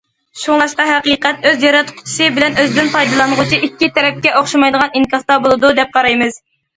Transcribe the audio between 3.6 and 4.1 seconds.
ئىككى